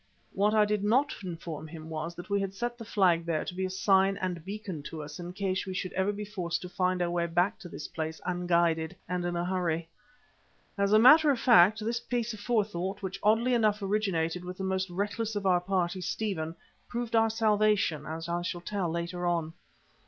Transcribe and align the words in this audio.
What 0.33 0.55
I 0.55 0.65
did 0.65 0.83
not 0.83 1.13
inform 1.23 1.67
him 1.67 1.87
was 1.87 2.15
that 2.15 2.27
we 2.27 2.41
had 2.41 2.55
set 2.55 2.75
the 2.75 2.83
flag 2.83 3.23
there 3.23 3.45
to 3.45 3.53
be 3.53 3.65
a 3.65 3.69
sign 3.69 4.17
and 4.17 4.35
a 4.35 4.39
beacon 4.39 4.81
to 4.81 5.03
us 5.03 5.19
in 5.19 5.31
case 5.31 5.67
we 5.67 5.75
should 5.75 5.93
ever 5.93 6.11
be 6.11 6.25
forced 6.25 6.63
to 6.63 6.69
find 6.69 7.03
our 7.03 7.11
way 7.11 7.27
back 7.27 7.59
to 7.59 7.69
this 7.69 7.87
place 7.87 8.19
unguided 8.25 8.95
and 9.07 9.25
in 9.25 9.35
a 9.35 9.45
hurry. 9.45 9.87
As 10.75 10.91
a 10.91 10.97
matter 10.97 11.29
of 11.29 11.39
fact, 11.39 11.81
this 11.85 11.99
piece 11.99 12.33
of 12.33 12.39
forethought, 12.39 13.03
which 13.03 13.19
oddly 13.21 13.53
enough 13.53 13.83
originated 13.83 14.43
with 14.43 14.57
the 14.57 14.63
most 14.63 14.89
reckless 14.89 15.35
of 15.35 15.45
our 15.45 15.61
party, 15.61 16.01
Stephen, 16.01 16.55
proved 16.89 17.15
our 17.15 17.29
salvation, 17.29 18.07
as 18.07 18.27
I 18.27 18.41
shall 18.41 18.61
tell 18.61 18.89
later 18.89 19.27
on. 19.27 19.53